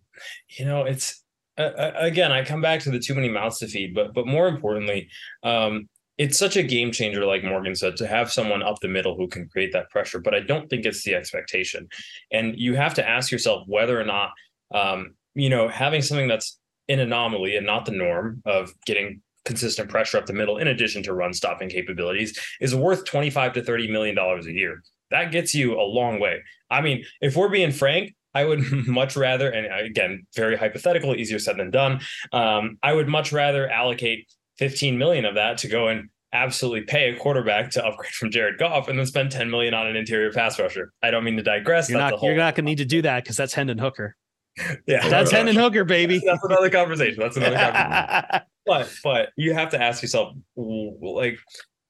you 0.49 0.65
know, 0.65 0.85
it's 0.85 1.23
uh, 1.59 1.93
again, 1.97 2.31
I 2.31 2.45
come 2.45 2.61
back 2.61 2.81
to 2.81 2.91
the 2.91 3.01
too 3.01 3.15
many 3.15 3.29
mouths 3.29 3.59
to 3.59 3.67
feed, 3.67 3.95
but 3.95 4.15
but 4.15 4.27
more 4.27 4.49
importantly, 4.49 5.09
um, 5.43 5.89
it's 6.19 6.39
such 6.39 6.57
a 6.57 6.63
game 6.63 6.91
changer, 6.91 7.25
like 7.25 7.45
Morgan 7.45 7.75
said, 7.75 7.97
to 7.97 8.07
have 8.07 8.33
someone 8.33 8.63
up 8.63 8.81
the 8.81 8.89
middle 8.89 9.17
who 9.17 9.29
can 9.29 9.49
create 9.49 9.73
that 9.73 9.91
pressure. 9.91 10.19
But 10.19 10.35
I 10.35 10.41
don't 10.41 10.69
think 10.69 10.85
it's 10.85 11.05
the 11.05 11.15
expectation. 11.15 11.89
And 12.33 12.59
you 12.59 12.75
have 12.75 12.95
to 12.95 13.09
ask 13.09 13.31
yourself 13.31 13.65
whether 13.69 14.01
or 14.01 14.05
not, 14.05 14.31
um, 14.75 15.15
you 15.35 15.49
know, 15.49 15.69
having 15.69 16.03
something 16.03 16.27
that's 16.27 16.59
an 16.89 16.99
anomaly 16.99 17.57
and 17.57 17.67
not 17.67 17.87
the 17.87 17.93
norm 17.93 18.43
of 18.45 18.73
getting 18.85 19.23
consistent 19.45 19.89
pressure 19.89 20.19
up 20.19 20.27
the 20.27 20.33
middle, 20.33 20.59
in 20.59 20.69
addition 20.69 21.03
to 21.05 21.15
run 21.15 21.33
stopping 21.33 21.69
capabilities, 21.69 22.39
is 22.61 22.75
worth 22.75 23.05
25 23.05 23.53
to 23.55 23.63
30 23.63 23.91
million 23.91 24.17
dollars 24.17 24.47
a 24.47 24.53
year. 24.53 24.83
That 25.11 25.31
gets 25.31 25.55
you 25.55 25.81
a 25.81 25.83
long 25.83 26.21
way. 26.21 26.43
I 26.71 26.81
mean, 26.81 27.05
if 27.21 27.37
we're 27.37 27.49
being 27.49 27.71
frank, 27.71 28.15
I 28.39 28.45
would 28.45 28.61
much 28.87 29.17
rather, 29.17 29.51
and 29.51 29.67
again, 29.87 30.27
very 30.37 30.57
hypothetical, 30.57 31.15
easier 31.17 31.41
said 31.41 31.59
than 31.59 31.71
done. 31.71 32.01
Um, 32.33 32.79
I 32.83 32.93
would 32.93 33.09
much 33.09 33.33
rather 33.33 33.69
allocate 33.69 34.33
15 34.59 34.97
million 34.97 35.25
of 35.25 35.35
that 35.35 35.59
to 35.59 35.69
go 35.69 35.89
and 35.89 36.09
absolutely 36.33 36.83
pay 36.83 37.11
a 37.11 37.17
quarterback 37.19 37.71
to 37.71 37.85
upgrade 37.85 38.13
from 38.13 38.31
Jared 38.31 38.59
Goff 38.59 38.89
and 38.89 38.99
then 38.99 39.07
spend 39.07 39.33
10 39.33 39.51
million 39.51 39.75
on 39.75 39.89
an 39.89 39.97
interior 39.97 40.33
pass 40.33 40.59
rusher. 40.59 40.93
I 41.03 41.11
don't 41.11 41.25
mean 41.25 41.37
to 41.37 41.43
digress. 41.43 41.91
You're 41.91 41.99
not, 41.99 42.23
you're 42.23 42.37
not 42.37 42.55
going 42.55 42.65
to 42.65 42.71
need 42.71 42.79
to 42.79 42.85
do 42.85 43.03
that 43.03 43.25
because 43.25 43.37
that's 43.37 43.55
Hendon 43.55 43.79
Hooker. 43.79 44.15
yeah, 44.87 45.09
that's 45.09 45.33
Hendon 45.33 45.57
Hooker, 45.57 45.85
baby. 45.85 46.19
That's 46.25 46.45
another 46.45 46.69
conversation. 46.69 47.21
That's 47.21 47.37
another 47.37 47.57
conversation. 47.57 48.47
but 48.67 48.93
but 49.05 49.29
you 49.37 49.55
have 49.55 49.71
to 49.71 49.81
ask 49.81 50.03
yourself, 50.03 50.35
like, 50.57 51.39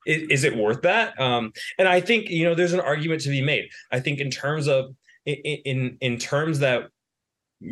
is, 0.06 0.28
is 0.28 0.44
it 0.44 0.54
worth 0.54 0.82
that? 0.82 1.18
Um, 1.18 1.54
and 1.78 1.88
I 1.88 2.02
think 2.02 2.28
you 2.28 2.44
know 2.44 2.54
there's 2.54 2.74
an 2.74 2.80
argument 2.80 3.22
to 3.22 3.30
be 3.30 3.40
made. 3.40 3.70
I 3.90 4.00
think 4.00 4.20
in 4.20 4.30
terms 4.30 4.68
of 4.68 4.94
in 5.28 5.98
in, 6.00 6.18
terms 6.18 6.58
that 6.60 6.88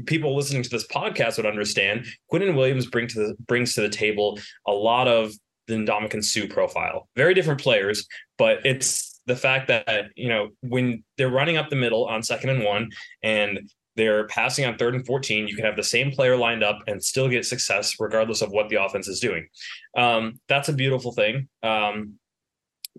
people 0.07 0.37
listening 0.37 0.63
to 0.63 0.69
this 0.69 0.87
podcast 0.89 1.37
would 1.37 1.47
understand, 1.47 2.07
Quinnen 2.33 2.57
Williams 2.57 2.87
bring 2.87 3.07
to 3.09 3.19
the, 3.19 3.37
brings 3.47 3.75
to 3.75 3.81
the 3.81 3.89
table 3.89 4.39
a 4.67 4.73
lot 4.73 5.09
of 5.09 5.33
the 5.67 5.75
Ndamukong 5.75 6.25
Suh 6.25 6.47
profile. 6.49 7.09
Very 7.17 7.35
different 7.35 7.61
players, 7.61 8.07
but 8.39 8.65
it's 8.65 9.21
the 9.27 9.37
fact 9.37 9.69
that, 9.69 10.11
you 10.15 10.29
know, 10.29 10.51
when 10.61 11.03
they're 11.19 11.31
running 11.31 11.57
up 11.57 11.71
the 11.71 11.77
middle 11.77 12.07
on 12.07 12.23
second 12.23 12.51
and 12.51 12.65
one 12.65 12.91
and 13.23 13.71
they're 13.97 14.27
passing 14.29 14.65
on 14.65 14.77
third 14.77 14.95
and 14.95 15.07
14, 15.07 15.49
you 15.49 15.57
can 15.57 15.65
have 15.65 15.77
the 15.77 15.83
same 15.83 16.13
player 16.13 16.37
lined 16.37 16.63
up 16.63 16.79
and 16.87 17.03
still 17.03 17.29
get 17.29 17.45
success 17.45 17.97
regardless 17.99 18.43
of 18.43 18.51
what 18.51 18.69
the 18.69 18.77
offense 18.77 19.09
is 19.09 19.21
doing. 19.21 19.49
Um, 19.97 20.39
that's 20.49 20.69
a 20.69 20.73
beautiful 20.73 21.13
thing. 21.13 21.49
Um, 21.63 22.15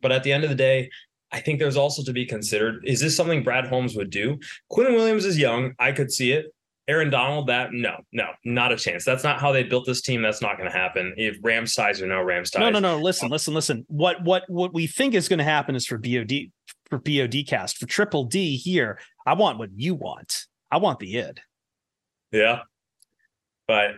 but 0.02 0.12
at 0.12 0.24
the 0.24 0.34
end 0.34 0.44
of 0.44 0.50
the 0.50 0.56
day, 0.56 0.90
I 1.32 1.40
think 1.40 1.60
there's 1.60 1.78
also 1.78 2.04
to 2.04 2.14
be 2.14 2.26
considered 2.26 2.84
is 2.86 3.02
this 3.02 3.16
something 3.16 3.44
Brad 3.44 3.68
Holmes 3.68 3.96
would 3.96 4.10
do? 4.10 4.40
Quinn 4.70 4.94
Williams 4.94 5.26
is 5.26 5.38
young. 5.38 5.74
I 5.80 5.92
could 5.92 6.12
see 6.12 6.32
it. 6.32 6.54
Aaron 6.88 7.10
Donald, 7.10 7.48
that 7.48 7.74
no, 7.74 7.98
no, 8.14 8.28
not 8.46 8.72
a 8.72 8.78
chance. 8.78 9.04
That's 9.04 9.24
not 9.24 9.42
how 9.42 9.52
they 9.52 9.64
built 9.64 9.86
this 9.86 10.02
team. 10.02 10.22
That's 10.22 10.42
not 10.42 10.58
going 10.58 10.72
to 10.72 10.78
happen. 10.78 11.14
If 11.18 11.38
Rams 11.42 11.76
ties 11.76 12.02
or 12.02 12.08
no 12.08 12.22
Rams 12.24 12.50
ties. 12.50 12.62
No, 12.62 12.70
no, 12.70 12.80
no. 12.80 12.98
Listen, 12.98 13.30
listen, 13.30 13.54
listen. 13.54 13.86
What 13.90 14.24
what 14.24 14.44
what 14.48 14.74
we 14.74 14.88
think 14.88 15.14
is 15.14 15.28
going 15.28 15.40
to 15.40 15.46
happen 15.46 15.76
is 15.76 15.86
for 15.86 15.98
BOD 15.98 16.32
for 16.90 16.98
BOD 16.98 17.46
cast 17.46 17.78
for 17.78 17.88
Triple 17.88 18.24
D 18.24 18.56
here. 18.56 19.00
I 19.26 19.34
want 19.34 19.60
what 19.60 19.72
you 19.76 19.96
want. 19.96 20.46
I 20.72 20.78
want 20.78 21.00
the 21.00 21.18
id. 21.18 21.42
Yeah, 22.32 22.62
but 23.68 23.92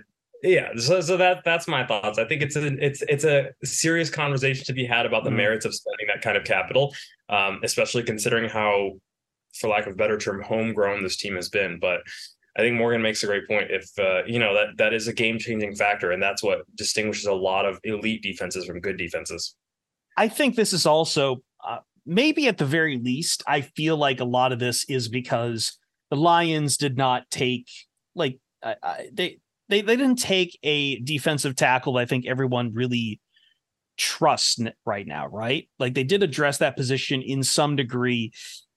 yeah, 0.43 0.69
so 0.77 1.01
so 1.01 1.17
that 1.17 1.43
that's 1.43 1.67
my 1.67 1.85
thoughts. 1.85 2.17
I 2.17 2.25
think 2.25 2.41
it's 2.41 2.55
a 2.55 2.65
it's 2.83 3.01
it's 3.07 3.25
a 3.25 3.49
serious 3.63 4.09
conversation 4.09 4.65
to 4.65 4.73
be 4.73 4.85
had 4.85 5.05
about 5.05 5.23
the 5.23 5.29
mm-hmm. 5.29 5.37
merits 5.37 5.65
of 5.65 5.75
spending 5.75 6.07
that 6.07 6.21
kind 6.21 6.37
of 6.37 6.45
capital, 6.45 6.95
um, 7.29 7.59
especially 7.63 8.03
considering 8.03 8.49
how, 8.49 8.93
for 9.53 9.69
lack 9.69 9.85
of 9.85 9.93
a 9.93 9.95
better 9.95 10.17
term, 10.17 10.41
homegrown 10.41 11.03
this 11.03 11.17
team 11.17 11.35
has 11.35 11.49
been. 11.49 11.77
But 11.79 12.01
I 12.57 12.61
think 12.61 12.77
Morgan 12.77 13.01
makes 13.01 13.21
a 13.23 13.27
great 13.27 13.47
point. 13.47 13.69
If 13.69 13.89
uh, 13.99 14.23
you 14.25 14.39
know 14.39 14.53
that 14.53 14.77
that 14.77 14.93
is 14.93 15.07
a 15.07 15.13
game 15.13 15.39
changing 15.39 15.75
factor, 15.75 16.11
and 16.11 16.23
that's 16.23 16.41
what 16.41 16.59
distinguishes 16.75 17.25
a 17.25 17.33
lot 17.33 17.65
of 17.65 17.79
elite 17.83 18.23
defenses 18.23 18.65
from 18.65 18.79
good 18.79 18.97
defenses. 18.97 19.55
I 20.15 20.29
think 20.29 20.55
this 20.55 20.71
is 20.71 20.85
also 20.85 21.37
uh, 21.67 21.79
maybe 22.05 22.47
at 22.47 22.57
the 22.57 22.65
very 22.65 22.97
least. 22.97 23.43
I 23.45 23.61
feel 23.61 23.97
like 23.97 24.21
a 24.21 24.25
lot 24.25 24.53
of 24.53 24.59
this 24.59 24.85
is 24.89 25.09
because 25.09 25.77
the 26.09 26.17
Lions 26.17 26.77
did 26.77 26.97
not 26.97 27.29
take 27.29 27.67
like 28.15 28.39
they 29.11 29.39
they 29.69 29.81
they 29.81 29.95
didn't 29.95 30.19
take 30.19 30.57
a 30.63 30.99
defensive 30.99 31.55
tackle. 31.55 31.97
I 31.97 32.05
think 32.05 32.27
everyone 32.27 32.73
really 32.73 33.21
trusts 33.97 34.59
right 34.85 35.05
now, 35.05 35.27
right? 35.27 35.69
Like 35.77 35.93
they 35.93 36.03
did 36.03 36.23
address 36.23 36.57
that 36.57 36.75
position 36.75 37.21
in 37.21 37.43
some 37.43 37.75
degree 37.75 38.31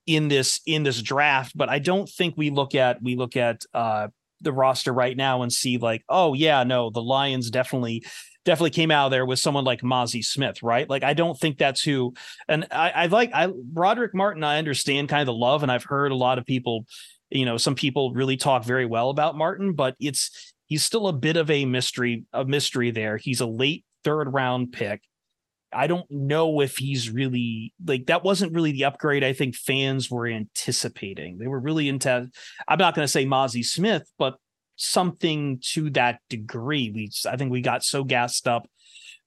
in 0.07 0.29
this 0.29 0.61
in 0.67 0.83
this 0.83 1.01
draft, 1.01 1.57
but 1.57 1.69
I 1.69 1.79
don't 1.79 2.09
think 2.09 2.35
we 2.37 2.51
look 2.51 2.75
at 2.75 3.03
we 3.03 3.17
look 3.17 3.37
at 3.37 3.63
uh 3.73 4.09
the 4.41 4.53
roster 4.53 4.93
right 4.93 5.17
now 5.17 5.43
and 5.43 5.53
see 5.53 5.79
like, 5.79 6.03
oh 6.09 6.35
yeah, 6.35 6.65
no, 6.65 6.91
the 6.91 7.03
Lions 7.03 7.51
definitely 7.51 8.05
definitely 8.45 8.71
came 8.71 8.91
out 8.91 9.07
of 9.07 9.11
there 9.13 9.25
with 9.25 9.39
someone 9.39 9.65
like 9.65 9.83
Mazi 9.83 10.25
Smith, 10.25 10.63
right? 10.63 10.91
Like 10.91 11.05
I 11.05 11.15
don't 11.15 11.39
think 11.39 11.59
that's 11.59 11.83
who 11.83 12.13
and 12.49 12.67
I, 12.73 12.91
I 12.91 13.07
like 13.07 13.31
I 13.33 13.49
Broderick 13.55 14.15
Martin, 14.15 14.45
I 14.45 14.59
understand 14.59 15.09
kind 15.09 15.21
of 15.21 15.27
the 15.27 15.33
love, 15.33 15.63
and 15.63 15.71
I've 15.71 15.85
heard 15.85 16.11
a 16.11 16.17
lot 16.17 16.39
of 16.39 16.45
people, 16.45 16.85
you 17.31 17.45
know, 17.45 17.57
some 17.57 17.77
people 17.77 18.13
really 18.13 18.37
talk 18.37 18.65
very 18.65 18.87
well 18.87 19.11
about 19.11 19.39
Martin, 19.39 19.75
but 19.75 19.95
it's 20.01 20.52
he's 20.67 20.85
still 20.85 21.09
a 21.09 21.13
bit 21.13 21.37
of 21.37 21.51
a 21.51 21.65
mystery, 21.65 22.25
a 22.33 22.45
mystery 22.45 22.91
there. 22.91 23.17
He's 23.17 23.41
a 23.41 23.47
late 23.47 23.85
third 24.05 24.33
round 24.33 24.73
pick. 24.73 25.03
I 25.73 25.87
don't 25.87 26.11
know 26.11 26.61
if 26.61 26.77
he's 26.77 27.11
really 27.11 27.73
like 27.85 28.07
that 28.07 28.25
wasn't 28.25 28.53
really 28.53 28.73
the 28.73 28.85
upgrade 28.85 29.25
I 29.25 29.33
think 29.33 29.55
fans 29.55 30.11
were 30.11 30.27
anticipating. 30.27 31.39
They 31.39 31.47
were 31.47 31.61
really 31.61 31.89
into 31.89 32.29
I'm 32.69 32.79
not 32.79 32.95
going 32.95 33.05
to 33.05 33.13
say 33.13 33.25
Mazi 33.25 33.65
Smith, 33.65 34.05
but 34.19 34.37
something 34.77 35.61
to 35.73 35.91
that 35.91 36.21
degree. 36.29 36.91
We 36.95 37.11
I 37.31 37.37
think 37.37 37.51
we 37.51 37.63
got 37.63 37.85
so 37.85 38.05
gassed 38.05 38.47
up 38.47 38.67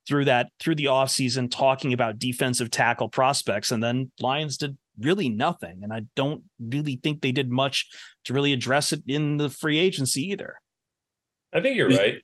through 0.08 0.25
that 0.25 0.50
through 0.60 0.75
the 0.75 0.86
offseason 0.86 1.50
talking 1.50 1.94
about 1.94 2.20
defensive 2.20 2.70
tackle 2.70 3.10
prospects 3.10 3.72
and 3.72 3.84
then 3.84 4.12
Lions 4.20 4.58
did 4.58 4.77
really 5.00 5.30
nothing 5.30 5.80
and 5.82 5.92
I 5.92 6.01
don't 6.15 6.44
really 6.60 7.00
think 7.01 7.22
they 7.22 7.32
did 7.32 7.50
much 7.50 7.88
to 8.25 8.34
really 8.34 8.54
address 8.54 8.94
it 8.94 9.01
in 9.08 9.38
the 9.38 9.50
free 9.50 9.80
agency 9.80 10.30
either. 10.32 10.58
I 11.55 11.62
think 11.62 11.77
you're 11.77 11.89
right. 11.89 12.21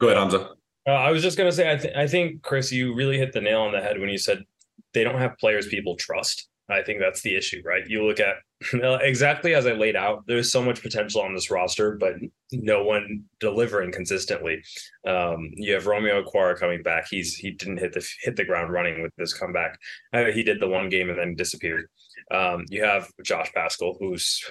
Go 0.00 0.06
ahead, 0.08 0.18
Hamza. 0.18 0.50
Uh, 0.86 0.92
I 0.92 1.10
was 1.10 1.22
just 1.22 1.36
going 1.36 1.50
to 1.50 1.56
say, 1.56 1.70
I, 1.70 1.76
th- 1.76 1.96
I 1.96 2.06
think, 2.06 2.42
Chris, 2.42 2.70
you 2.70 2.94
really 2.94 3.18
hit 3.18 3.32
the 3.32 3.40
nail 3.40 3.62
on 3.62 3.72
the 3.72 3.80
head 3.80 3.98
when 3.98 4.08
you 4.08 4.18
said 4.18 4.44
they 4.92 5.02
don't 5.02 5.18
have 5.18 5.36
players 5.38 5.66
people 5.66 5.96
trust. 5.96 6.48
I 6.68 6.82
think 6.82 7.00
that's 7.00 7.22
the 7.22 7.36
issue, 7.36 7.60
right? 7.64 7.82
You 7.86 8.06
look 8.06 8.20
at 8.20 8.36
exactly 9.02 9.54
as 9.54 9.66
I 9.66 9.72
laid 9.72 9.96
out, 9.96 10.24
there's 10.26 10.50
so 10.50 10.62
much 10.62 10.82
potential 10.82 11.20
on 11.20 11.34
this 11.34 11.50
roster, 11.50 11.96
but 11.96 12.14
no 12.52 12.84
one 12.84 13.24
delivering 13.40 13.92
consistently. 13.92 14.62
Um, 15.06 15.50
you 15.54 15.74
have 15.74 15.86
Romeo 15.86 16.22
Okwara 16.22 16.58
coming 16.58 16.82
back. 16.82 17.06
He's 17.10 17.34
he 17.34 17.50
didn't 17.50 17.78
hit 17.78 17.92
the 17.92 18.06
hit 18.22 18.36
the 18.36 18.44
ground 18.44 18.72
running 18.72 19.02
with 19.02 19.12
this 19.18 19.34
comeback. 19.34 19.78
Uh, 20.14 20.26
he 20.26 20.42
did 20.42 20.58
the 20.58 20.68
one 20.68 20.88
game 20.88 21.10
and 21.10 21.18
then 21.18 21.34
disappeared. 21.34 21.86
Um, 22.30 22.64
you 22.70 22.82
have 22.82 23.10
Josh 23.22 23.52
Paschal, 23.52 23.98
who's 24.00 24.42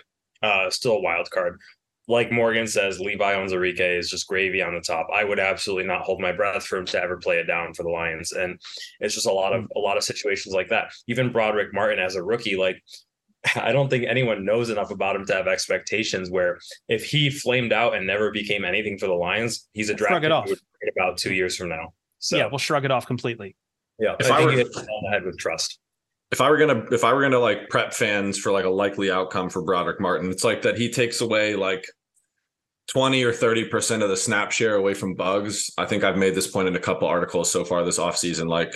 uh, 0.43 0.69
still 0.69 0.97
a 0.97 1.01
wild 1.01 1.31
card 1.31 1.59
like 2.07 2.31
Morgan 2.31 2.67
says, 2.67 2.99
Levi 2.99 3.33
Onwuzurike 3.33 3.97
is 3.97 4.09
just 4.09 4.27
gravy 4.27 4.61
on 4.61 4.73
the 4.73 4.81
top. 4.81 5.07
I 5.13 5.23
would 5.23 5.39
absolutely 5.39 5.85
not 5.85 6.01
hold 6.01 6.19
my 6.19 6.31
breath 6.31 6.65
for 6.65 6.77
him 6.77 6.85
to 6.87 7.01
ever 7.01 7.17
play 7.17 7.37
it 7.37 7.45
down 7.45 7.73
for 7.73 7.83
the 7.83 7.89
Lions. 7.89 8.33
And 8.33 8.59
it's 8.99 9.13
just 9.13 9.27
a 9.27 9.31
lot 9.31 9.53
of 9.53 9.61
hmm. 9.61 9.67
a 9.75 9.79
lot 9.79 9.97
of 9.97 10.03
situations 10.03 10.53
like 10.53 10.69
that. 10.69 10.91
Even 11.07 11.31
Broderick 11.31 11.73
Martin 11.73 11.99
as 11.99 12.15
a 12.15 12.23
rookie, 12.23 12.55
like 12.55 12.81
I 13.55 13.71
don't 13.71 13.89
think 13.89 14.05
anyone 14.05 14.45
knows 14.45 14.69
enough 14.69 14.91
about 14.91 15.15
him 15.15 15.25
to 15.27 15.33
have 15.33 15.47
expectations 15.47 16.29
where 16.29 16.59
if 16.87 17.05
he 17.05 17.29
flamed 17.29 17.73
out 17.73 17.95
and 17.95 18.05
never 18.05 18.31
became 18.31 18.65
anything 18.65 18.97
for 18.97 19.07
the 19.07 19.13
Lions, 19.13 19.67
he's 19.73 19.89
a 19.89 19.93
draft 19.93 20.23
about 20.25 21.17
two 21.17 21.33
years 21.33 21.55
from 21.55 21.69
now. 21.69 21.93
So 22.19 22.37
yeah, 22.37 22.47
we'll 22.47 22.57
shrug 22.57 22.85
it 22.85 22.91
off 22.91 23.05
completely. 23.05 23.55
Yeah, 23.99 24.15
if 24.19 24.31
I, 24.31 24.43
I 24.43 24.55
think 24.55 24.75
were, 24.75 24.81
on 24.81 25.05
ahead 25.07 25.23
with 25.23 25.37
trust. 25.37 25.79
If 26.33 26.41
I 26.41 26.49
were 26.49 26.57
gonna 26.57 26.83
if 26.91 27.03
I 27.03 27.13
were 27.13 27.21
gonna 27.21 27.37
like 27.37 27.69
prep 27.69 27.93
fans 27.93 28.39
for 28.39 28.51
like 28.51 28.65
a 28.65 28.69
likely 28.69 29.11
outcome 29.11 29.51
for 29.51 29.61
Broderick 29.61 30.01
Martin, 30.01 30.31
it's 30.31 30.43
like 30.43 30.63
that 30.63 30.79
he 30.79 30.89
takes 30.89 31.21
away 31.21 31.55
like 31.55 31.85
20 32.87 33.23
or 33.23 33.31
30% 33.31 34.01
of 34.01 34.09
the 34.09 34.17
snap 34.17 34.51
share 34.51 34.75
away 34.75 34.95
from 34.95 35.13
Buggs. 35.13 35.69
I 35.77 35.85
think 35.85 36.03
I've 36.03 36.17
made 36.17 36.33
this 36.33 36.47
point 36.47 36.67
in 36.67 36.75
a 36.75 36.79
couple 36.79 37.07
articles 37.07 37.51
so 37.51 37.63
far 37.63 37.85
this 37.85 37.99
offseason, 37.99 38.49
like 38.49 38.73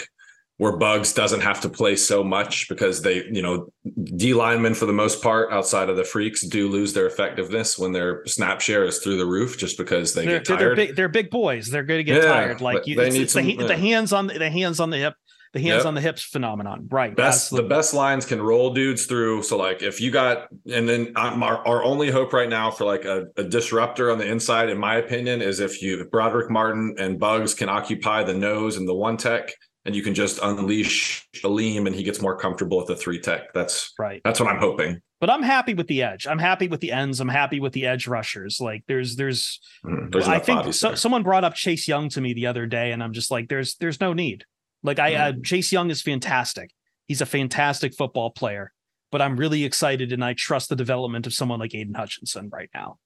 where 0.58 0.78
Buggs 0.78 1.14
doesn't 1.14 1.42
have 1.42 1.60
to 1.62 1.70
play 1.70 1.96
so 1.96 2.24
much 2.24 2.70
because 2.70 3.02
they, 3.02 3.26
you 3.26 3.42
know, 3.42 3.72
D 4.16 4.36
linemen 4.36 4.76
for 4.76 4.86
the 4.86 4.94
most 4.94 5.24
part 5.24 5.52
outside 5.52 5.90
of 5.90 5.98
the 5.98 6.04
freaks 6.04 6.46
do 6.46 6.70
lose 6.70 6.94
their 6.94 7.08
effectiveness 7.08 7.80
when 7.80 7.92
their 7.92 8.24
snap 8.28 8.62
share 8.62 8.86
is 8.86 9.00
through 9.00 9.18
the 9.18 9.26
roof 9.26 9.58
just 9.58 9.80
because 9.80 10.14
they 10.14 10.26
they're, 10.26 10.38
get 10.40 10.46
tired. 10.46 10.60
They're 10.60 10.76
big, 10.76 10.96
they're 10.96 11.10
big 11.10 11.32
boys. 11.32 11.70
They're 11.70 11.84
going 11.84 12.00
to 12.00 12.04
get 12.04 12.24
yeah, 12.24 12.30
tired. 12.30 12.62
Like 12.62 12.86
you, 12.86 12.96
they 12.96 13.10
need 13.10 13.32
some, 13.32 13.46
the, 13.46 13.54
yeah. 13.54 13.66
the 13.66 13.78
hands 13.78 14.14
on 14.14 14.28
the, 14.28 14.38
the 14.38 14.50
hands 14.52 14.80
on 14.80 14.92
the 14.92 14.98
hip 14.98 15.16
the 15.54 15.60
hands 15.60 15.80
yep. 15.80 15.86
on 15.86 15.96
the 15.96 16.01
hips 16.01 16.24
phenomenon. 16.24 16.88
Right. 16.89 17.16
Best 17.16 17.46
absolutely. 17.46 17.68
the 17.68 17.75
best 17.75 17.94
lines 17.94 18.25
can 18.25 18.42
roll 18.42 18.74
dudes 18.74 19.06
through. 19.06 19.44
So 19.44 19.58
like 19.58 19.82
if 19.82 20.01
you 20.01 20.12
got 20.12 20.48
and 20.72 20.88
then 20.88 21.13
our, 21.16 21.68
our 21.68 21.84
only 21.84 22.12
hope 22.12 22.34
right 22.34 22.50
now 22.50 22.72
for 22.72 22.86
like 22.86 23.06
a, 23.06 23.27
a, 23.38 23.44
disruptor 23.44 24.12
on 24.12 24.18
the 24.18 24.27
inside, 24.27 24.70
in 24.70 24.77
my 24.77 24.96
opinion, 24.96 25.42
is 25.42 25.60
if 25.60 25.82
you 25.82 26.01
if 26.01 26.12
Broderick 26.12 26.50
Martin 26.50 26.96
and 26.98 27.20
Buggs 27.20 27.54
can 27.54 27.70
occupy 27.70 28.24
the 28.24 28.34
nose 28.34 28.77
and 28.77 28.88
the 28.88 28.94
one 28.94 29.18
tech, 29.18 29.51
and 29.86 29.96
you 29.96 30.04
can 30.04 30.13
just 30.13 30.39
unleash 30.44 31.27
Alim 31.44 31.88
and 31.88 31.96
he 31.96 32.04
gets 32.04 32.22
more 32.22 32.38
comfortable 32.38 32.77
with 32.77 32.88
the 32.88 32.96
three 32.96 33.20
tech. 33.20 33.54
That's 33.54 33.94
right. 33.98 34.22
That's 34.24 34.39
what 34.39 34.50
I'm 34.50 34.60
hoping. 34.60 35.01
But 35.20 35.30
I'm 35.32 35.42
happy 35.42 35.74
with 35.74 35.88
the 35.88 36.04
edge. 36.04 36.27
I'm 36.27 36.38
happy 36.38 36.68
with 36.68 36.82
the 36.82 36.92
ends. 36.92 37.20
I'm 37.20 37.30
happy 37.30 37.60
with 37.60 37.74
the 37.74 37.88
edge 37.88 38.06
rushers. 38.06 38.60
Like 38.60 38.84
there's 38.88 39.16
there's, 39.16 39.60
mm, 39.84 40.12
there's 40.12 40.27
I 40.27 40.39
think 40.39 40.74
so, 40.74 40.94
someone 40.94 41.24
brought 41.24 41.44
up 41.44 41.56
Chase 41.56 41.88
Young 41.88 42.10
to 42.10 42.22
me 42.22 42.34
the 42.34 42.48
other 42.48 42.66
day, 42.68 42.92
and 42.92 43.01
I'm 43.01 43.13
just 43.13 43.32
like, 43.32 43.48
there's 43.48 43.75
there's 43.75 44.00
no 44.00 44.13
need 44.13 44.46
Like 44.84 45.00
I, 45.00 45.15
uh, 45.15 45.34
Chase 45.43 45.72
Young 45.72 45.89
is 45.89 46.01
fantastic. 46.01 46.72
He's 47.07 47.22
a 47.22 47.25
fantastic 47.25 47.93
football 47.96 48.29
player, 48.29 48.72
but 49.12 49.22
I'm 49.22 49.38
really 49.38 49.63
excited 49.63 50.12
and 50.12 50.24
I 50.24 50.34
trust 50.34 50.69
the 50.69 50.75
development 50.75 51.25
of 51.25 51.34
someone 51.34 51.60
like 51.60 51.74
Aidan 51.74 51.93
Hutchinson 51.93 52.50
right 52.51 52.69
now. 52.74 52.98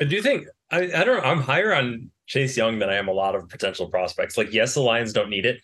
I 0.00 0.04
do 0.04 0.22
think 0.22 0.46
I, 0.70 0.90
I 0.94 1.04
don't. 1.04 1.24
I'm 1.24 1.42
higher 1.42 1.74
on 1.74 2.10
Chase 2.26 2.56
Young 2.56 2.78
than 2.78 2.88
I 2.88 2.94
am 2.94 3.08
a 3.08 3.12
lot 3.12 3.34
of 3.34 3.48
potential 3.48 3.88
prospects. 3.88 4.38
Like, 4.38 4.52
yes, 4.52 4.74
the 4.74 4.80
Lions 4.80 5.12
don't 5.12 5.28
need 5.28 5.44
it, 5.44 5.60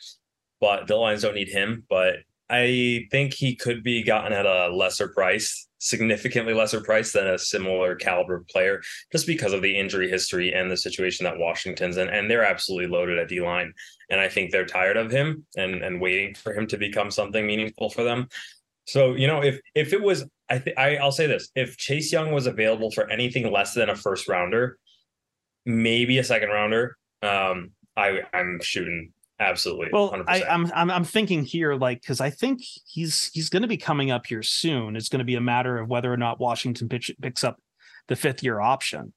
but 0.60 0.86
the 0.86 0.96
Lions 0.96 1.22
don't 1.22 1.34
need 1.34 1.48
him. 1.48 1.84
But 1.88 2.16
I 2.50 3.06
think 3.10 3.32
he 3.32 3.56
could 3.56 3.82
be 3.82 4.02
gotten 4.02 4.32
at 4.32 4.44
a 4.44 4.68
lesser 4.68 5.08
price, 5.08 5.66
significantly 5.78 6.52
lesser 6.52 6.82
price 6.82 7.12
than 7.12 7.26
a 7.26 7.38
similar 7.38 7.94
caliber 7.94 8.44
player, 8.50 8.82
just 9.10 9.26
because 9.26 9.54
of 9.54 9.62
the 9.62 9.76
injury 9.76 10.10
history 10.10 10.52
and 10.52 10.70
the 10.70 10.76
situation 10.76 11.25
that 11.25 11.38
Washington's 11.38 11.96
in. 11.96 12.08
And 12.08 12.30
they're 12.30 12.44
absolutely 12.44 12.88
loaded 12.88 13.18
at 13.18 13.28
D 13.28 13.40
line. 13.40 13.72
And 14.08 14.20
I 14.20 14.28
think 14.28 14.50
they're 14.50 14.66
tired 14.66 14.96
of 14.96 15.10
him 15.10 15.46
and, 15.56 15.82
and 15.82 16.00
waiting 16.00 16.34
for 16.34 16.52
him 16.52 16.66
to 16.68 16.76
become 16.76 17.10
something 17.10 17.46
meaningful 17.46 17.90
for 17.90 18.04
them. 18.04 18.28
So, 18.86 19.14
you 19.14 19.26
know, 19.26 19.42
if 19.42 19.58
if 19.75 19.92
it 19.92 20.00
was 20.00 20.25
I 20.48 20.58
think 20.58 20.78
I'll 20.78 21.10
say 21.10 21.26
this, 21.26 21.50
if 21.56 21.76
Chase 21.76 22.12
Young 22.12 22.32
was 22.32 22.46
available 22.46 22.92
for 22.92 23.10
anything 23.10 23.50
less 23.50 23.75
than 23.75 23.90
a 23.90 23.96
first 23.96 24.28
rounder, 24.28 24.78
maybe 25.64 26.18
a 26.18 26.25
second 26.25 26.50
rounder, 26.50 26.96
um, 27.22 27.72
I 27.96 28.20
I'm 28.32 28.60
shooting 28.62 29.12
Absolutely. 29.38 29.88
Well, 29.92 30.10
100%. 30.12 30.25
I, 30.28 30.38
am 30.48 30.70
I'm 30.75 30.90
I'm 30.90 31.04
thinking 31.04 31.44
here, 31.44 31.75
like, 31.75 32.00
because 32.00 32.20
I 32.20 32.30
think 32.30 32.60
he's 32.86 33.30
he's 33.34 33.50
going 33.50 33.62
to 33.62 33.68
be 33.68 33.76
coming 33.76 34.10
up 34.10 34.26
here 34.26 34.42
soon. 34.42 34.96
It's 34.96 35.10
going 35.10 35.18
to 35.18 35.26
be 35.26 35.34
a 35.34 35.40
matter 35.40 35.78
of 35.78 35.88
whether 35.88 36.10
or 36.10 36.16
not 36.16 36.40
Washington 36.40 36.88
pitch, 36.88 37.10
picks 37.20 37.44
up 37.44 37.60
the 38.08 38.16
fifth 38.16 38.42
year 38.42 38.60
option. 38.60 39.12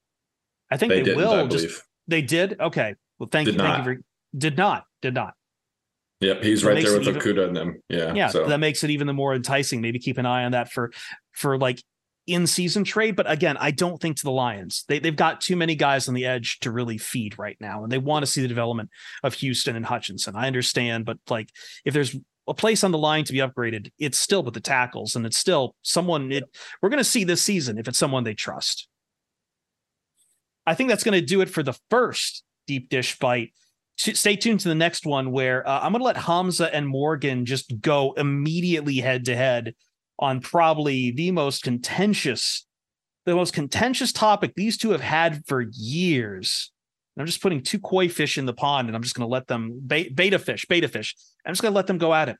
I 0.69 0.77
think 0.77 0.91
they, 0.91 1.03
they 1.03 1.15
will. 1.15 1.48
Just 1.48 1.81
they 2.08 2.22
did. 2.22 2.60
Okay. 2.60 2.96
Well, 3.17 3.29
thank 3.31 3.46
did 3.46 3.55
you. 3.55 3.58
Not. 3.60 3.86
Thank 3.86 3.88
you 3.88 3.96
for 3.96 4.03
did 4.38 4.58
not 4.58 4.84
did 5.02 5.14
not. 5.14 5.34
Yep, 6.22 6.44
he's 6.44 6.62
that 6.64 6.68
right 6.70 6.84
there 6.84 7.00
with 7.00 7.08
Okudah 7.08 7.48
and 7.48 7.56
them. 7.56 7.82
Yeah, 7.88 8.14
yeah. 8.14 8.28
So. 8.28 8.46
That 8.46 8.60
makes 8.60 8.84
it 8.84 8.90
even 8.90 9.08
the 9.08 9.14
more 9.14 9.34
enticing. 9.34 9.80
Maybe 9.80 10.00
keep 10.00 10.18
an 10.18 10.26
eye 10.26 10.44
on 10.44 10.52
that 10.52 10.72
for 10.72 10.92
for 11.32 11.58
like 11.58 11.82
in 12.28 12.46
season 12.46 12.84
trade. 12.84 13.16
But 13.16 13.30
again, 13.30 13.58
I 13.58 13.72
don't 13.72 14.00
think 14.02 14.18
to 14.18 14.24
the 14.24 14.32
Lions. 14.32 14.86
They, 14.88 15.00
they've 15.00 15.16
got 15.16 15.42
too 15.42 15.56
many 15.56 15.76
guys 15.76 16.08
on 16.08 16.14
the 16.14 16.26
edge 16.26 16.60
to 16.60 16.72
really 16.72 16.98
feed 16.98 17.40
right 17.40 17.58
now. 17.60 17.84
And 17.84 17.92
they 17.92 17.98
want 17.98 18.24
to 18.24 18.32
see 18.32 18.42
the 18.42 18.48
development 18.48 18.90
of 19.24 19.34
Houston 19.36 19.76
and 19.76 19.86
Hutchinson. 19.86 20.36
I 20.36 20.48
understand, 20.48 21.06
but 21.06 21.18
like 21.30 21.50
if 21.86 21.94
there's 21.94 22.16
a 22.48 22.54
place 22.54 22.84
on 22.84 22.92
the 22.92 22.98
line 22.98 23.24
to 23.26 23.34
be 23.34 23.40
upgraded, 23.40 23.92
it's 23.98 24.18
still 24.18 24.44
with 24.44 24.54
the 24.54 24.60
tackles 24.60 25.16
and 25.16 25.26
it's 25.26 25.38
still 25.38 25.76
someone 25.82 26.32
it, 26.32 26.44
we're 26.82 26.90
going 26.90 27.00
to 27.00 27.04
see 27.04 27.24
this 27.24 27.42
season 27.42 27.78
if 27.78 27.88
it's 27.88 28.00
someone 28.00 28.24
they 28.24 28.34
trust. 28.34 28.88
I 30.66 30.76
think 30.76 30.90
that's 30.90 31.04
going 31.04 31.20
to 31.20 31.26
do 31.26 31.42
it 31.42 31.50
for 31.50 31.64
the 31.64 31.78
first 31.90 32.44
deep 32.68 32.90
dish 32.90 33.18
bite. 33.18 33.54
Stay 34.00 34.38
tuned 34.38 34.62
to 34.62 34.70
the 34.70 34.75
next 34.75 35.06
one 35.06 35.32
where 35.32 35.68
uh, 35.68 35.82
I'm 35.82 35.91
going 35.91 36.00
to 36.00 36.06
let 36.06 36.15
Hamza 36.15 36.74
and 36.74 36.88
Morgan 36.88 37.46
just 37.46 37.82
go 37.82 38.13
immediately 38.13 38.96
head 38.96 39.25
to 39.25 39.36
head 39.36 39.75
on 40.18 40.39
probably 40.39 41.12
the 41.12 41.32
most 41.32 41.63
contentious, 41.63 42.65
the 43.25 43.36
most 43.36 43.53
contentious 43.53 44.13
topic 44.13 44.53
these 44.56 44.77
two 44.77 44.91
have 44.91 45.01
had 45.01 45.46
for 45.48 45.65
years. 45.74 46.72
And 47.15 47.24
I'm 47.24 47.27
just 47.27 47.41
putting 47.41 47.62
two 47.62 47.79
koi 47.79 48.08
fish 48.08 48.38
in 48.38 48.46
the 48.46 48.53
pond 48.53 48.88
and 48.88 48.96
I'm 48.96 49.03
just 49.03 49.15
going 49.15 49.27
to 49.27 49.32
let 49.32 49.48
them 49.48 49.82
beta 49.86 50.39
fish, 50.39 50.65
beta 50.70 50.88
fish. 50.88 51.18
I'm 51.46 51.51
just 51.51 51.62
going 51.62 51.74
to 51.74 51.75
let 51.75 51.88
them 51.88 51.98
go 51.98 52.13
at 52.13 52.29
it. 52.29 52.38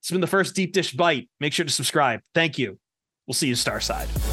It's 0.00 0.10
been 0.10 0.22
the 0.22 0.26
first 0.26 0.54
deep 0.54 0.72
dish 0.72 0.94
bite. 0.94 1.28
Make 1.38 1.52
sure 1.52 1.66
to 1.66 1.72
subscribe. 1.72 2.20
Thank 2.34 2.56
you. 2.56 2.78
We'll 3.26 3.34
see 3.34 3.48
you 3.48 3.54
Starside. 3.54 4.31